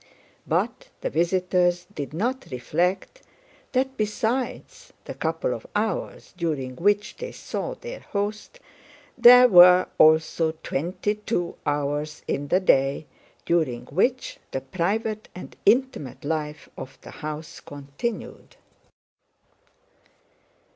But 0.47 0.87
the 1.01 1.11
visitors 1.11 1.85
did 1.93 2.11
not 2.11 2.47
reflect 2.51 3.21
that 3.73 3.97
besides 3.97 4.91
the 5.05 5.13
couple 5.13 5.53
of 5.53 5.67
hours 5.75 6.33
during 6.35 6.75
which 6.75 7.17
they 7.17 7.31
saw 7.31 7.75
their 7.75 7.99
host, 7.99 8.59
there 9.15 9.47
were 9.47 9.87
also 9.99 10.53
twenty 10.63 11.13
two 11.13 11.55
hours 11.67 12.23
in 12.27 12.47
the 12.47 12.59
day 12.59 13.05
during 13.45 13.85
which 13.91 14.39
the 14.49 14.61
private 14.61 15.29
and 15.35 15.55
intimate 15.67 16.25
life 16.25 16.67
of 16.75 16.97
the 17.03 17.11
house 17.11 17.59
continued. 17.59 18.55